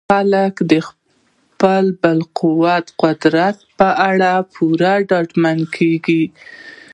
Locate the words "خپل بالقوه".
0.87-2.75